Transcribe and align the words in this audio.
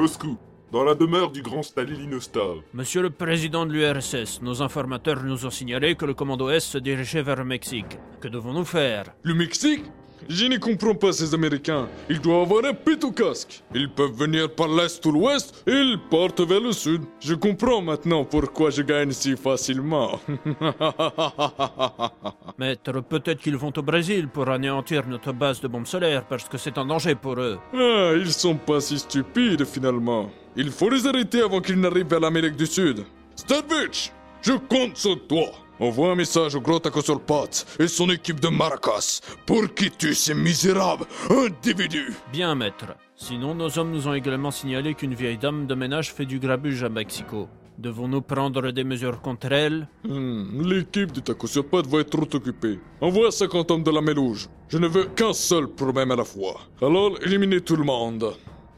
Moscou, 0.00 0.38
dans 0.72 0.82
la 0.82 0.94
demeure 0.94 1.30
du 1.30 1.42
grand 1.42 1.62
Stalininostov. 1.62 2.62
Monsieur 2.72 3.02
le 3.02 3.10
président 3.10 3.66
de 3.66 3.72
l'URSS, 3.74 4.40
nos 4.40 4.62
informateurs 4.62 5.22
nous 5.22 5.44
ont 5.44 5.50
signalé 5.50 5.94
que 5.94 6.06
le 6.06 6.14
commando 6.14 6.48
S 6.48 6.64
se 6.64 6.78
dirigeait 6.78 7.20
vers 7.20 7.36
le 7.36 7.44
Mexique. 7.44 7.98
Que 8.18 8.28
devons-nous 8.28 8.64
faire? 8.64 9.12
Le 9.22 9.34
Mexique? 9.34 9.84
Je 10.28 10.46
ne 10.46 10.56
comprends 10.58 10.94
pas 10.94 11.12
ces 11.12 11.34
Américains. 11.34 11.88
Ils 12.08 12.20
doivent 12.20 12.42
avoir 12.42 12.64
un 12.64 12.74
pit 12.74 13.02
au 13.04 13.10
casque. 13.10 13.62
Ils 13.74 13.90
peuvent 13.90 14.12
venir 14.12 14.54
par 14.54 14.68
l'est 14.68 15.04
ou 15.06 15.12
l'ouest 15.12 15.62
et 15.66 15.72
ils 15.72 15.98
partent 16.10 16.40
vers 16.40 16.60
le 16.60 16.72
sud. 16.72 17.02
Je 17.20 17.34
comprends 17.34 17.82
maintenant 17.82 18.24
pourquoi 18.24 18.70
je 18.70 18.82
gagne 18.82 19.10
si 19.12 19.36
facilement. 19.36 20.20
Maître, 22.58 23.00
peut-être 23.00 23.40
qu'ils 23.40 23.56
vont 23.56 23.72
au 23.76 23.82
Brésil 23.82 24.28
pour 24.28 24.48
anéantir 24.48 25.06
notre 25.06 25.32
base 25.32 25.60
de 25.60 25.68
bombes 25.68 25.86
solaires 25.86 26.24
parce 26.26 26.44
que 26.48 26.58
c'est 26.58 26.78
un 26.78 26.86
danger 26.86 27.14
pour 27.14 27.38
eux. 27.40 27.58
ah, 27.74 28.12
ils 28.16 28.32
sont 28.32 28.56
pas 28.56 28.80
si 28.80 28.98
stupides 28.98 29.64
finalement. 29.64 30.30
Il 30.56 30.70
faut 30.70 30.90
les 30.90 31.06
arrêter 31.06 31.42
avant 31.42 31.60
qu'ils 31.60 31.80
n'arrivent 31.80 32.08
vers 32.08 32.20
l'Amérique 32.20 32.56
du 32.56 32.66
Sud. 32.66 33.04
Starvich, 33.36 34.12
je 34.42 34.52
compte 34.68 34.96
sur 34.96 35.26
toi. 35.26 35.46
Envoie 35.80 36.12
un 36.12 36.14
message 36.14 36.54
au 36.56 36.60
gros 36.60 36.78
Tacosolpat 36.78 37.64
et 37.78 37.88
son 37.88 38.10
équipe 38.10 38.38
de 38.38 38.48
Maracas 38.48 39.22
pour 39.46 39.72
qu'ils 39.74 39.92
tuent 39.92 40.14
ces 40.14 40.34
misérables 40.34 41.06
individus? 41.30 42.12
Bien, 42.30 42.54
maître. 42.54 42.84
Sinon, 43.16 43.54
nos 43.54 43.78
hommes 43.78 43.90
nous 43.90 44.06
ont 44.06 44.12
également 44.12 44.50
signalé 44.50 44.92
qu'une 44.94 45.14
vieille 45.14 45.38
dame 45.38 45.66
de 45.66 45.74
ménage 45.74 46.12
fait 46.12 46.26
du 46.26 46.38
grabuge 46.38 46.84
à 46.84 46.90
Mexico. 46.90 47.48
Devons-nous 47.78 48.20
prendre 48.20 48.72
des 48.72 48.84
mesures 48.84 49.22
contre 49.22 49.52
elle? 49.52 49.88
Hmm, 50.06 50.60
L'équipe 50.68 51.12
de 51.12 51.20
Tacosolpat 51.20 51.80
va 51.88 52.00
être 52.00 52.10
trop 52.10 52.28
occupée. 52.36 52.78
Envoie 53.00 53.30
50 53.30 53.70
hommes 53.70 53.82
de 53.82 53.90
la 53.90 54.02
Mélouge. 54.02 54.48
Je 54.68 54.76
ne 54.76 54.86
veux 54.86 55.04
qu'un 55.06 55.32
seul 55.32 55.66
problème 55.66 56.10
à 56.10 56.16
la 56.16 56.24
fois. 56.24 56.60
Alors, 56.82 57.12
éliminez 57.24 57.62
tout 57.62 57.76
le 57.76 57.84
monde. 57.84 58.34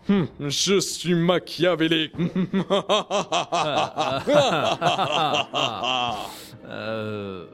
Hmm, 0.09 0.25
je 0.39 0.79
suis 0.79 1.17
machiavélique. 1.17 2.13
Euh... 6.73 7.47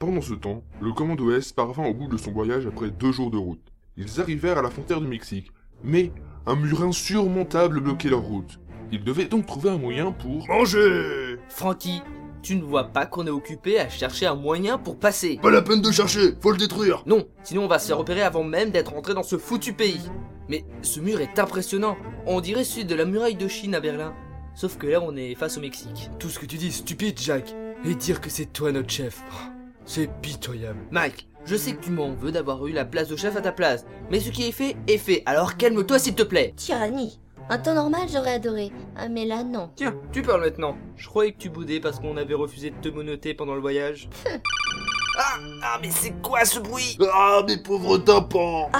Pendant 0.00 0.20
ce 0.20 0.34
temps, 0.34 0.64
le 0.80 0.92
commando 0.92 1.30
S 1.30 1.52
parvint 1.52 1.86
au 1.86 1.94
bout 1.94 2.08
de 2.08 2.16
son 2.16 2.32
voyage 2.32 2.66
après 2.66 2.90
deux 2.90 3.12
jours 3.12 3.30
de 3.30 3.38
route. 3.38 3.62
Ils 3.96 4.20
arrivèrent 4.20 4.58
à 4.58 4.62
la 4.62 4.70
frontière 4.70 5.00
du 5.00 5.06
Mexique, 5.06 5.52
mais 5.84 6.10
un 6.46 6.56
mur 6.56 6.82
insurmontable 6.82 7.80
bloquait 7.80 8.08
leur 8.08 8.22
route. 8.22 8.58
Ils 8.90 9.04
devaient 9.04 9.26
donc 9.26 9.46
trouver 9.46 9.70
un 9.70 9.78
moyen 9.78 10.10
pour... 10.10 10.46
Manger 10.48 11.36
Francky, 11.48 12.02
tu 12.42 12.56
ne 12.56 12.62
vois 12.62 12.84
pas 12.84 13.06
qu'on 13.06 13.26
est 13.26 13.30
occupé 13.30 13.78
à 13.78 13.88
chercher 13.88 14.26
un 14.26 14.34
moyen 14.34 14.76
pour 14.76 14.98
passer 14.98 15.38
Pas 15.40 15.50
la 15.50 15.62
peine 15.62 15.80
de 15.80 15.92
chercher, 15.92 16.34
faut 16.40 16.50
le 16.50 16.58
détruire 16.58 17.04
Non, 17.06 17.26
sinon 17.44 17.64
on 17.64 17.68
va 17.68 17.78
se 17.78 17.86
faire 17.86 17.98
repérer 17.98 18.22
avant 18.22 18.44
même 18.44 18.70
d'être 18.70 18.94
entré 18.94 19.14
dans 19.14 19.22
ce 19.22 19.38
foutu 19.38 19.72
pays. 19.72 20.10
Mais 20.48 20.64
ce 20.82 21.00
mur 21.00 21.20
est 21.20 21.38
impressionnant. 21.38 21.96
On 22.26 22.40
dirait 22.40 22.64
celui 22.64 22.84
de 22.84 22.94
la 22.94 23.04
muraille 23.04 23.36
de 23.36 23.48
Chine 23.48 23.74
à 23.74 23.80
Berlin. 23.80 24.12
Sauf 24.54 24.76
que 24.76 24.86
là, 24.86 25.00
on 25.02 25.16
est 25.16 25.34
face 25.34 25.56
au 25.56 25.60
Mexique. 25.60 26.10
Tout 26.18 26.28
ce 26.28 26.38
que 26.38 26.46
tu 26.46 26.56
dis 26.56 26.68
est 26.68 26.70
stupide, 26.70 27.18
Jack. 27.18 27.54
Et 27.86 27.94
dire 27.94 28.22
que 28.22 28.30
c'est 28.30 28.46
toi 28.46 28.72
notre 28.72 28.88
chef, 28.88 29.22
oh, 29.30 29.50
c'est 29.84 30.08
pitoyable. 30.22 30.80
Mike, 30.90 31.28
je 31.44 31.54
sais 31.54 31.72
que 31.72 31.84
tu 31.84 31.90
m'en 31.90 32.12
veux 32.12 32.32
d'avoir 32.32 32.66
eu 32.66 32.72
la 32.72 32.86
place 32.86 33.08
de 33.08 33.16
chef 33.16 33.36
à 33.36 33.42
ta 33.42 33.52
place. 33.52 33.84
Mais 34.10 34.20
ce 34.20 34.30
qui 34.30 34.48
est 34.48 34.52
fait 34.52 34.74
est 34.88 34.96
fait, 34.96 35.22
alors 35.26 35.58
calme-toi 35.58 35.98
s'il 35.98 36.14
te 36.14 36.22
plaît. 36.22 36.54
Tyrannie. 36.56 37.20
En 37.50 37.58
temps 37.58 37.74
normal, 37.74 38.08
j'aurais 38.10 38.34
adoré. 38.34 38.72
Ah, 38.96 39.10
mais 39.10 39.26
là, 39.26 39.44
non. 39.44 39.70
Tiens, 39.76 39.94
tu 40.12 40.22
parles 40.22 40.40
maintenant. 40.40 40.78
Je 40.96 41.06
croyais 41.06 41.32
que 41.32 41.38
tu 41.38 41.50
boudais 41.50 41.78
parce 41.78 42.00
qu'on 42.00 42.16
avait 42.16 42.32
refusé 42.32 42.70
de 42.70 42.76
te 42.76 42.88
monoter 42.88 43.34
pendant 43.34 43.54
le 43.54 43.60
voyage. 43.60 44.08
ah, 45.18 45.36
ah, 45.62 45.78
mais 45.82 45.90
c'est 45.90 46.14
quoi 46.22 46.46
ce 46.46 46.60
bruit? 46.60 46.96
Ah, 47.12 47.42
mes 47.46 47.58
pauvres 47.58 47.98
tympans 47.98 48.70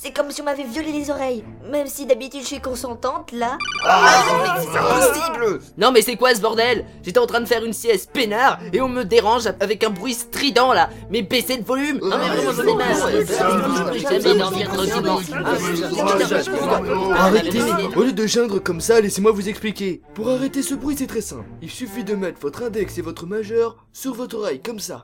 C'est 0.00 0.12
comme 0.12 0.30
si 0.30 0.40
on 0.42 0.44
m'avait 0.44 0.62
violé 0.62 0.92
les 0.92 1.10
oreilles. 1.10 1.42
Même 1.68 1.88
si 1.88 2.06
d'habitude 2.06 2.42
je 2.42 2.46
suis 2.46 2.60
consentante, 2.60 3.32
là. 3.32 3.58
Ah, 3.84 4.54
mais 4.56 4.62
c'est 4.62 4.78
impossible 4.78 5.58
Non 5.76 5.90
mais 5.90 6.02
c'est 6.02 6.14
quoi 6.14 6.32
ce 6.36 6.40
bordel? 6.40 6.86
J'étais 7.02 7.18
en 7.18 7.26
train 7.26 7.40
de 7.40 7.46
faire 7.46 7.64
une 7.64 7.72
sieste 7.72 8.12
peinard 8.12 8.60
et 8.72 8.80
on 8.80 8.88
me 8.88 9.02
dérange 9.02 9.48
avec 9.58 9.82
un 9.82 9.90
bruit 9.90 10.14
strident 10.14 10.72
là 10.72 10.88
Mais 11.10 11.22
baissez 11.22 11.56
le 11.56 11.64
volume 11.64 11.98
Non 12.00 12.16
mais 12.16 12.28
vraiment 12.28 12.52
j'en 12.52 12.62
ai 12.62 12.76
marre 12.76 13.08
viendra 14.52 15.18
Arrêtez 17.16 17.60
Au 17.96 18.02
lieu 18.04 18.12
de 18.12 18.26
geindre 18.26 18.60
comme 18.60 18.80
ça, 18.80 19.00
laissez-moi 19.00 19.32
vous 19.32 19.48
expliquer. 19.48 20.00
Pour 20.14 20.28
arrêter 20.28 20.62
ce 20.62 20.74
bruit, 20.74 20.94
c'est 20.96 21.08
très 21.08 21.22
simple. 21.22 21.48
Il 21.60 21.70
suffit 21.70 22.04
de 22.04 22.14
mettre 22.14 22.40
votre 22.40 22.62
index 22.62 22.98
et 22.98 23.02
votre 23.02 23.26
majeur 23.26 23.76
sur 23.92 24.14
votre 24.14 24.36
oreille, 24.36 24.62
comme 24.62 24.78
ça. 24.78 25.02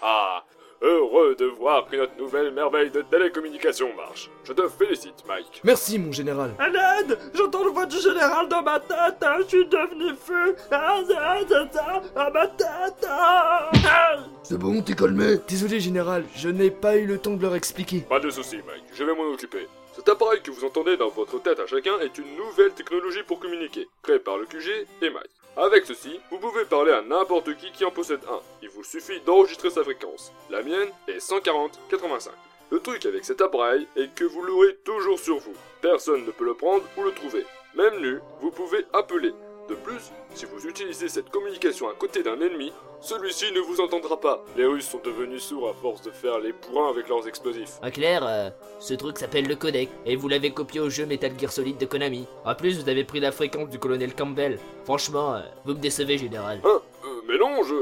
Ah, 0.00 0.44
heureux 0.82 1.34
de 1.36 1.46
voir 1.46 1.86
que 1.86 1.96
notre 1.96 2.16
nouvelle 2.18 2.52
merveille 2.52 2.90
de 2.90 3.02
télécommunication 3.02 3.88
marche. 3.96 4.30
Je 4.44 4.52
te 4.52 4.68
félicite, 4.68 5.24
Mike. 5.26 5.60
Merci, 5.64 5.98
mon 5.98 6.12
général. 6.12 6.50
À 6.58 6.68
l'aide 6.68 7.18
J'entends 7.34 7.64
la 7.64 7.70
voix 7.70 7.86
du 7.86 7.98
général 8.00 8.48
dans 8.48 8.62
ma 8.62 8.80
tête 8.80 9.22
hein, 9.22 9.36
Je 9.40 9.46
suis 9.46 9.66
devenu 9.66 10.14
feu 10.16 10.56
Ah, 10.70 11.00
ah, 11.16 11.38
ah, 11.50 11.64
ah, 11.78 12.02
ah, 12.16 12.30
ma 12.30 12.46
tête 12.48 13.06
ah. 13.08 13.70
Ah. 13.86 14.16
C'est 14.42 14.58
bon, 14.58 14.82
t'es 14.82 14.94
calmé? 14.94 15.36
Désolé, 15.48 15.80
général, 15.80 16.24
je 16.36 16.48
n'ai 16.48 16.70
pas 16.70 16.96
eu 16.96 17.06
le 17.06 17.18
temps 17.18 17.34
de 17.34 17.42
leur 17.42 17.54
expliquer. 17.54 18.00
Pas 18.08 18.20
de 18.20 18.30
soucis, 18.30 18.60
Mike, 18.66 18.84
je 18.92 19.04
vais 19.04 19.14
m'en 19.14 19.32
occuper. 19.32 19.66
Cet 19.94 20.08
appareil 20.08 20.40
que 20.42 20.50
vous 20.50 20.64
entendez 20.64 20.96
dans 20.96 21.10
votre 21.10 21.40
tête 21.42 21.60
à 21.60 21.66
chacun 21.66 21.98
est 22.00 22.16
une 22.18 22.36
nouvelle 22.36 22.72
technologie 22.72 23.22
pour 23.26 23.38
communiquer, 23.38 23.86
créée 24.02 24.18
par 24.18 24.38
le 24.38 24.46
QG 24.46 24.86
et 25.02 25.10
Mike. 25.10 25.30
Avec 25.56 25.84
ceci, 25.84 26.18
vous 26.30 26.38
pouvez 26.38 26.64
parler 26.64 26.92
à 26.92 27.02
n'importe 27.02 27.54
qui 27.56 27.70
qui 27.72 27.84
en 27.84 27.90
possède 27.90 28.20
un. 28.26 28.40
Il 28.82 28.84
vous 28.84 29.00
suffit 29.00 29.20
d'enregistrer 29.20 29.70
sa 29.70 29.84
fréquence. 29.84 30.32
La 30.50 30.60
mienne 30.60 30.88
est 31.06 31.18
140-85. 31.18 32.30
Le 32.70 32.80
truc 32.80 33.06
avec 33.06 33.24
cet 33.24 33.40
appareil 33.40 33.86
est 33.94 34.12
que 34.12 34.24
vous 34.24 34.42
l'aurez 34.42 34.74
toujours 34.82 35.20
sur 35.20 35.38
vous. 35.38 35.54
Personne 35.80 36.26
ne 36.26 36.32
peut 36.32 36.44
le 36.44 36.54
prendre 36.54 36.82
ou 36.98 37.04
le 37.04 37.12
trouver. 37.12 37.46
Même 37.76 38.00
nu, 38.00 38.18
vous 38.40 38.50
pouvez 38.50 38.84
appeler. 38.92 39.30
De 39.68 39.76
plus, 39.76 40.10
si 40.34 40.46
vous 40.46 40.66
utilisez 40.66 41.08
cette 41.08 41.30
communication 41.30 41.88
à 41.88 41.94
côté 41.94 42.24
d'un 42.24 42.40
ennemi, 42.40 42.72
celui-ci 43.00 43.52
ne 43.52 43.60
vous 43.60 43.80
entendra 43.80 44.18
pas. 44.18 44.44
Les 44.56 44.66
Russes 44.66 44.88
sont 44.88 45.00
devenus 45.04 45.44
sourds 45.44 45.68
à 45.68 45.74
force 45.74 46.02
de 46.02 46.10
faire 46.10 46.40
les 46.40 46.52
bourrins 46.52 46.90
avec 46.90 47.08
leurs 47.08 47.28
explosifs. 47.28 47.78
En 47.84 47.90
clair, 47.90 48.26
euh, 48.26 48.50
ce 48.80 48.94
truc 48.94 49.16
s'appelle 49.16 49.46
le 49.46 49.54
codec, 49.54 49.90
et 50.06 50.16
vous 50.16 50.26
l'avez 50.26 50.50
copié 50.50 50.80
au 50.80 50.90
jeu 50.90 51.06
Metal 51.06 51.38
Gear 51.38 51.52
Solid 51.52 51.78
de 51.78 51.86
Konami. 51.86 52.26
En 52.44 52.56
plus, 52.56 52.82
vous 52.82 52.88
avez 52.88 53.04
pris 53.04 53.20
la 53.20 53.30
fréquence 53.30 53.70
du 53.70 53.78
colonel 53.78 54.12
Campbell. 54.12 54.58
Franchement, 54.84 55.36
euh, 55.36 55.42
vous 55.64 55.74
me 55.74 55.78
décevez, 55.78 56.18
général. 56.18 56.60
Hein? 56.64 56.82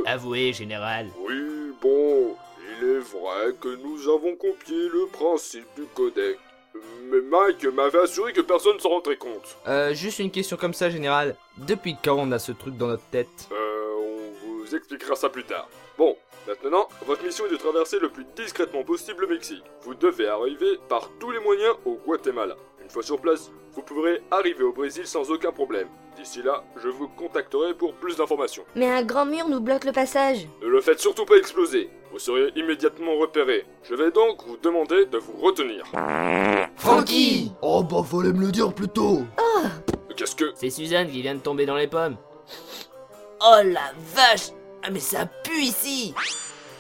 Avouez, 0.06 0.52
général. 0.52 1.08
Oui, 1.18 1.72
bon, 1.80 2.36
il 2.78 2.84
est 2.84 2.98
vrai 2.98 3.54
que 3.60 3.68
nous 3.68 4.08
avons 4.08 4.34
copié 4.36 4.88
le 4.88 5.06
principe 5.06 5.66
du 5.76 5.84
codec. 5.94 6.38
Mais 7.10 7.20
Mike 7.20 7.64
m'avait 7.64 7.98
assuré 7.98 8.32
que 8.32 8.40
personne 8.40 8.76
ne 8.76 8.80
s'en 8.80 8.90
rendrait 8.90 9.16
compte. 9.16 9.56
Euh, 9.66 9.92
juste 9.92 10.20
une 10.20 10.30
question 10.30 10.56
comme 10.56 10.74
ça, 10.74 10.88
général. 10.88 11.34
Depuis 11.58 11.96
quand 12.02 12.16
on 12.16 12.30
a 12.32 12.38
ce 12.38 12.52
truc 12.52 12.76
dans 12.76 12.86
notre 12.86 13.04
tête? 13.10 13.48
Euh, 13.50 13.94
on 13.98 14.62
vous 14.62 14.74
expliquera 14.74 15.16
ça 15.16 15.28
plus 15.28 15.44
tard. 15.44 15.68
Bon, 15.98 16.16
maintenant, 16.46 16.88
votre 17.06 17.24
mission 17.24 17.46
est 17.46 17.50
de 17.50 17.56
traverser 17.56 17.98
le 17.98 18.08
plus 18.08 18.24
discrètement 18.36 18.84
possible 18.84 19.22
le 19.22 19.34
Mexique. 19.34 19.64
Vous 19.82 19.94
devez 19.94 20.28
arriver 20.28 20.78
par 20.88 21.10
tous 21.18 21.32
les 21.32 21.40
moyens 21.40 21.74
au 21.84 21.94
Guatemala. 21.94 22.56
Une 22.82 22.88
fois 22.88 23.02
sur 23.02 23.20
place, 23.20 23.50
vous 23.72 23.82
pourrez 23.82 24.22
arriver 24.30 24.62
au 24.62 24.72
Brésil 24.72 25.06
sans 25.06 25.30
aucun 25.30 25.52
problème. 25.52 25.88
D'ici 26.20 26.42
là, 26.42 26.62
je 26.76 26.88
vous 26.88 27.08
contacterai 27.08 27.72
pour 27.72 27.94
plus 27.94 28.14
d'informations. 28.14 28.62
Mais 28.76 28.90
un 28.90 29.02
grand 29.02 29.24
mur 29.24 29.48
nous 29.48 29.60
bloque 29.60 29.84
le 29.84 29.92
passage. 29.92 30.46
Ne 30.60 30.68
le 30.68 30.82
faites 30.82 31.00
surtout 31.00 31.24
pas 31.24 31.36
exploser. 31.36 31.88
Vous 32.12 32.18
serez 32.18 32.52
immédiatement 32.56 33.16
repéré. 33.16 33.64
Je 33.84 33.94
vais 33.94 34.10
donc 34.10 34.42
vous 34.46 34.58
demander 34.58 35.06
de 35.06 35.16
vous 35.16 35.32
retenir. 35.40 35.82
Francky 36.76 37.52
Oh 37.62 37.82
bah 37.82 38.02
fallait 38.04 38.34
me 38.34 38.44
le 38.44 38.52
dire 38.52 38.70
plus 38.74 38.88
tôt 38.88 39.22
Qu'est-ce 40.14 40.36
que... 40.36 40.52
C'est 40.56 40.68
Suzanne 40.68 41.08
qui 41.10 41.22
vient 41.22 41.36
de 41.36 41.40
tomber 41.40 41.64
dans 41.64 41.76
les 41.76 41.86
pommes. 41.86 42.18
Oh 43.40 43.56
la 43.64 43.92
vache 44.14 44.50
Ah 44.82 44.90
mais 44.90 45.00
ça 45.00 45.24
pue 45.24 45.62
ici 45.62 46.12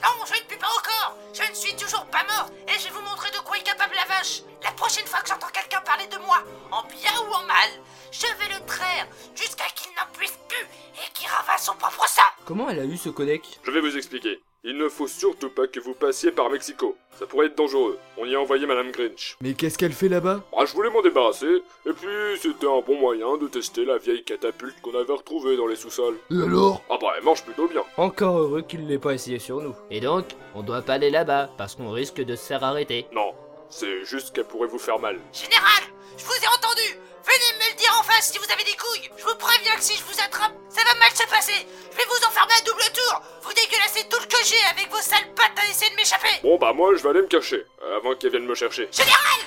Non, 0.02 0.26
je 0.26 0.34
ne 0.34 0.46
pue 0.48 0.58
pas 0.58 0.66
encore 0.66 0.89
Je 1.32 1.48
ne 1.48 1.54
suis 1.54 1.74
toujours 1.76 2.04
pas 2.06 2.24
morte 2.24 2.52
et 2.68 2.78
je 2.78 2.84
vais 2.84 2.90
vous 2.94 3.02
montrer 3.08 3.30
de 3.30 3.38
quoi 3.44 3.56
est 3.56 3.62
capable 3.62 3.94
la 3.94 4.14
vache 4.14 4.42
La 4.64 4.72
prochaine 4.72 5.06
fois 5.06 5.20
que 5.20 5.28
j'entends 5.28 5.46
quelqu'un 5.52 5.80
parler 5.82 6.06
de 6.06 6.18
moi, 6.26 6.42
en 6.72 6.82
bien 6.88 7.12
ou 7.28 7.32
en 7.32 7.46
mal, 7.46 7.70
je 8.10 8.26
vais 8.26 8.52
le 8.54 8.64
traire 8.66 9.06
jusqu'à 9.34 9.66
qu'il 9.76 9.92
n'en 9.92 10.10
puisse 10.12 10.38
plus 10.48 10.66
et 10.96 11.10
qu'il 11.14 11.28
ravasse 11.28 11.66
son 11.66 11.74
propre 11.74 12.08
sang 12.08 12.22
Comment 12.44 12.68
elle 12.68 12.80
a 12.80 12.84
eu 12.84 12.96
ce 12.96 13.08
codec? 13.10 13.42
Je 13.62 13.70
vais 13.70 13.80
vous 13.80 13.96
expliquer. 13.96 14.40
Il 14.62 14.76
ne 14.76 14.88
faut 14.90 15.08
surtout 15.08 15.48
pas 15.48 15.66
que 15.68 15.80
vous 15.80 15.94
passiez 15.94 16.32
par 16.32 16.50
Mexico. 16.50 16.94
Ça 17.18 17.24
pourrait 17.26 17.46
être 17.46 17.56
dangereux. 17.56 17.98
On 18.18 18.26
y 18.26 18.34
a 18.34 18.40
envoyé 18.40 18.66
Madame 18.66 18.90
Grinch. 18.90 19.36
Mais 19.40 19.54
qu'est-ce 19.54 19.78
qu'elle 19.78 19.92
fait 19.94 20.08
là-bas? 20.10 20.42
Ah, 20.54 20.66
je 20.66 20.74
voulais 20.74 20.90
m'en 20.90 21.00
débarrasser, 21.00 21.62
et 21.86 21.92
puis 21.92 22.38
c'était 22.38 22.66
un 22.66 22.80
bon 22.80 22.98
moyen 23.00 23.38
de 23.38 23.46
tester 23.48 23.86
la 23.86 23.96
vieille 23.96 24.22
catapulte 24.22 24.78
qu'on 24.82 24.94
avait 24.98 25.14
retrouvée 25.14 25.56
dans 25.56 25.66
les 25.66 25.76
sous-sols. 25.76 26.18
Et 26.30 26.42
alors? 26.42 26.82
Ah 26.90 26.98
bah, 27.00 27.09
elle 27.20 27.26
marche 27.26 27.44
plutôt 27.44 27.68
bien. 27.68 27.84
Encore 27.96 28.38
heureux 28.38 28.62
qu'il 28.62 28.86
l'ait 28.86 28.98
pas 28.98 29.12
essayé 29.12 29.38
sur 29.38 29.60
nous. 29.60 29.74
Et 29.90 30.00
donc, 30.00 30.24
on 30.54 30.62
doit 30.62 30.82
pas 30.82 30.94
aller 30.94 31.10
là-bas, 31.10 31.50
parce 31.58 31.74
qu'on 31.74 31.90
risque 31.90 32.20
de 32.20 32.34
se 32.34 32.46
faire 32.46 32.64
arrêter. 32.64 33.06
Non, 33.12 33.34
c'est 33.68 34.04
juste 34.04 34.34
qu'elle 34.34 34.46
pourrait 34.46 34.68
vous 34.68 34.78
faire 34.78 34.98
mal. 34.98 35.18
Général, 35.32 35.82
je 36.16 36.24
vous 36.24 36.32
ai 36.32 36.48
entendu 36.48 36.98
Venez 37.22 37.58
me 37.58 37.70
le 37.70 37.76
dire 37.76 37.94
en 38.00 38.02
face 38.02 38.32
si 38.32 38.38
vous 38.38 38.50
avez 38.50 38.64
des 38.64 38.76
couilles 38.76 39.10
Je 39.18 39.22
vous 39.22 39.36
préviens 39.36 39.76
que 39.76 39.82
si 39.82 39.96
je 39.96 40.02
vous 40.04 40.18
attrape, 40.24 40.52
ça 40.70 40.80
va 40.82 40.98
mal 40.98 41.10
se 41.10 41.28
passer 41.28 41.66
Je 41.92 41.96
vais 41.98 42.04
vous 42.08 42.26
enfermer 42.26 42.54
à 42.58 42.64
double 42.64 42.82
tour 42.94 43.22
Vous 43.42 43.52
dégueulassez 43.52 44.08
tout 44.08 44.18
le 44.20 44.26
que 44.26 44.42
j'ai 44.46 44.60
avec 44.72 44.90
vos 44.90 45.02
sales 45.02 45.28
pattes 45.36 45.58
à 45.62 45.70
essayer 45.70 45.90
de 45.90 45.96
m'échapper 45.96 46.40
Bon 46.42 46.56
bah 46.56 46.72
moi, 46.72 46.94
je 46.96 47.02
vais 47.02 47.10
aller 47.10 47.20
me 47.22 47.26
cacher, 47.28 47.66
avant 47.98 48.14
qu'elle 48.14 48.30
vienne 48.30 48.46
me 48.46 48.54
chercher. 48.54 48.88
Général 48.90 49.40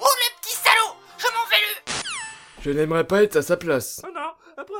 Oh 0.00 0.08
le 0.10 0.40
petit 0.42 0.54
salaud 0.56 0.96
Je 1.18 1.26
m'en 1.26 1.46
vais 1.48 1.62
le 1.62 1.92
Je 2.62 2.70
n'aimerais 2.70 3.06
pas 3.06 3.22
être 3.22 3.36
à 3.36 3.42
sa 3.42 3.56
place. 3.56 4.02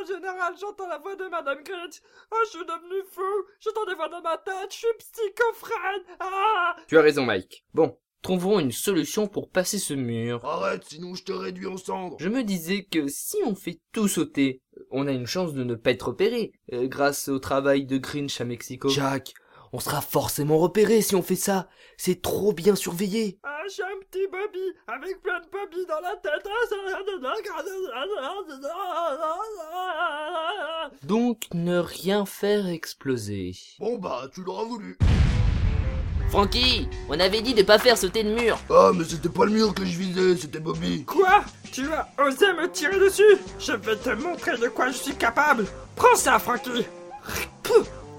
Le 0.00 0.06
général, 0.06 0.54
j'entends 0.58 0.88
la 0.88 0.98
voix 0.98 1.16
de 1.16 1.24
Madame 1.24 1.62
Grinch. 1.62 2.00
Oh, 2.30 2.36
je 2.44 2.50
suis 2.50 2.64
devenu 2.66 3.02
fou. 3.12 3.22
J'entends 3.60 3.84
des 3.84 3.94
voix 3.94 4.08
dans 4.08 4.22
ma 4.22 4.38
tête. 4.38 4.70
Je 4.70 4.76
suis 4.76 4.86
psychophrène. 4.98 6.02
Ah 6.20 6.76
Tu 6.86 6.96
as 6.96 7.02
raison, 7.02 7.24
Mike. 7.24 7.64
Bon, 7.74 7.98
trouvons 8.22 8.60
une 8.60 8.72
solution 8.72 9.26
pour 9.26 9.50
passer 9.50 9.78
ce 9.78 9.92
mur. 9.92 10.44
Arrête, 10.44 10.84
sinon 10.84 11.14
je 11.14 11.24
te 11.24 11.32
réduis 11.32 11.66
en 11.66 11.76
cendres. 11.76 12.16
Je 12.18 12.28
me 12.28 12.44
disais 12.44 12.84
que 12.84 13.08
si 13.08 13.36
on 13.44 13.54
fait 13.54 13.80
tout 13.92 14.08
sauter, 14.08 14.62
on 14.90 15.06
a 15.06 15.12
une 15.12 15.26
chance 15.26 15.52
de 15.52 15.64
ne 15.64 15.74
pas 15.74 15.90
être 15.90 16.08
repéré, 16.08 16.52
euh, 16.72 16.86
grâce 16.86 17.28
au 17.28 17.38
travail 17.38 17.84
de 17.84 17.98
Grinch 17.98 18.40
à 18.40 18.44
Mexico. 18.44 18.88
Jack, 18.88 19.34
on 19.72 19.80
sera 19.80 20.00
forcément 20.00 20.58
repéré 20.58 21.02
si 21.02 21.14
on 21.14 21.22
fait 21.22 21.36
ça. 21.36 21.68
C'est 21.96 22.22
trop 22.22 22.52
bien 22.52 22.74
surveillé. 22.74 23.38
Ah, 23.42 23.62
je 23.68 23.74
suis 23.74 23.82
un 23.82 23.99
petit 24.10 24.26
Bobby, 24.26 24.74
avec 24.88 25.22
plein 25.22 25.38
de 25.40 25.46
Bobby 25.50 25.86
dans 25.86 26.00
la 26.00 26.16
tête. 26.16 26.46
Donc 31.04 31.42
ne 31.54 31.78
rien 31.78 32.26
faire 32.26 32.66
exploser. 32.66 33.54
Bon 33.78 33.98
bah, 33.98 34.22
tu 34.34 34.42
l'auras 34.42 34.64
voulu. 34.64 34.98
Frankie, 36.30 36.88
on 37.08 37.18
avait 37.18 37.40
dit 37.40 37.54
de 37.54 37.62
pas 37.62 37.78
faire 37.78 37.98
sauter 37.98 38.22
le 38.22 38.34
mur. 38.34 38.58
Ah, 38.70 38.92
mais 38.94 39.04
c'était 39.04 39.28
pas 39.28 39.44
le 39.44 39.50
mur 39.50 39.74
que 39.74 39.84
je 39.84 39.98
visais, 39.98 40.36
c'était 40.36 40.60
Bobby. 40.60 41.04
Quoi? 41.04 41.42
Tu 41.72 41.92
as 41.92 42.08
osé 42.24 42.52
me 42.52 42.70
tirer 42.70 42.98
dessus? 42.98 43.36
Je 43.58 43.72
vais 43.72 43.96
te 43.96 44.10
montrer 44.10 44.56
de 44.56 44.68
quoi 44.68 44.88
je 44.88 44.96
suis 44.96 45.14
capable. 45.14 45.66
Prends 45.96 46.16
ça, 46.16 46.38
Frankie. 46.38 46.86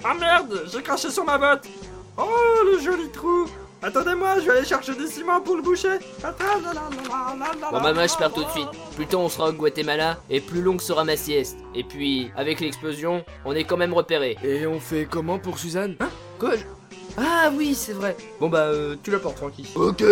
Ah 0.03 0.13
merde, 0.13 0.63
j'ai 0.71 0.81
craché 0.81 1.09
sur 1.09 1.23
ma 1.23 1.37
botte. 1.37 1.67
Oh, 2.17 2.63
le 2.65 2.79
joli 2.79 3.09
trou. 3.11 3.47
Attendez-moi, 3.83 4.35
je 4.39 4.45
vais 4.45 4.57
aller 4.57 4.65
chercher 4.65 4.93
des 4.95 5.07
ciments 5.07 5.41
pour 5.41 5.55
le 5.55 5.61
boucher. 5.63 5.97
Bon 6.23 7.79
bah 7.81 7.93
moi 7.93 8.05
je 8.07 8.15
pars 8.15 8.31
tout 8.31 8.43
de 8.43 8.49
suite. 8.49 8.67
Plus 8.95 9.07
tôt 9.07 9.19
on 9.19 9.29
sera 9.29 9.49
au 9.49 9.53
Guatemala, 9.53 10.17
et 10.29 10.39
plus 10.39 10.61
longue 10.61 10.81
sera 10.81 11.03
ma 11.03 11.15
sieste. 11.17 11.57
Et 11.73 11.83
puis, 11.83 12.31
avec 12.37 12.59
l'explosion, 12.59 13.25
on 13.45 13.53
est 13.55 13.63
quand 13.63 13.77
même 13.77 13.93
repéré. 13.93 14.37
Et 14.43 14.67
on 14.67 14.79
fait 14.79 15.07
comment 15.09 15.39
pour 15.39 15.57
Suzanne? 15.57 15.95
Hein? 15.99 16.09
Quoi? 16.39 16.55
Je- 16.57 16.63
Ah 17.17 17.49
oui, 17.53 17.73
c'est 17.75 17.93
vrai. 17.93 18.15
Bon 18.39 18.49
bah, 18.49 18.59
euh, 18.67 18.95
tu 19.03 19.11
la 19.11 19.19
portes, 19.19 19.37
Frankie. 19.37 19.67
Ok. 19.75 20.03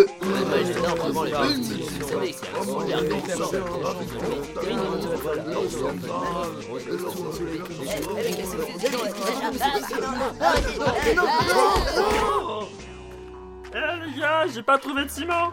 Les 14.10 14.22
gars, 14.22 14.46
j'ai 14.54 14.64
pas 14.64 14.78
trouvé 14.78 15.06
de 15.06 15.10
ciment. 15.10 15.52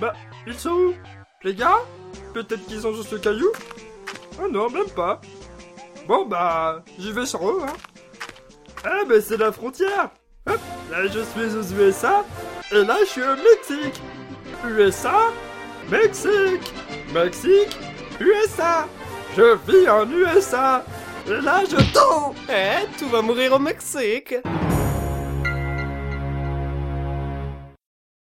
Bah, 0.00 0.12
ils 0.46 0.58
sont 0.58 0.70
où 0.70 0.94
Les 1.42 1.54
gars? 1.54 1.78
Peut-être 2.34 2.66
qu'ils 2.66 2.86
ont 2.86 2.94
juste 2.94 3.12
le 3.12 3.18
caillou? 3.18 3.50
Oh 4.40 4.48
non, 4.50 4.70
même 4.70 4.88
pas. 4.90 5.20
Bon 6.06 6.24
bah, 6.26 6.82
j'y 6.98 7.12
vais 7.12 7.26
sur 7.26 7.48
eux, 7.48 7.62
hein. 7.62 7.72
Ah 8.84 9.04
bah 9.06 9.20
c'est 9.20 9.36
la 9.36 9.52
frontière. 9.52 10.10
Hop, 10.48 10.60
là 10.90 11.06
je 11.06 11.20
suis 11.20 11.56
aux 11.56 11.80
USA, 11.80 12.24
et 12.70 12.84
là 12.84 12.96
je 13.00 13.06
suis 13.06 13.22
au 13.22 13.36
Mexique. 13.36 14.00
USA, 14.64 15.30
Mexique, 15.90 16.72
Mexique, 17.12 17.76
USA. 18.20 18.86
Je 19.36 19.56
vis 19.70 19.88
en 19.88 20.10
USA. 20.10 20.84
Et 21.26 21.40
là 21.42 21.62
je 21.68 21.76
tombe. 21.92 22.34
Eh, 22.48 22.86
tu 22.96 23.04
vas 23.06 23.20
mourir 23.20 23.52
au 23.54 23.58
Mexique. 23.58 24.34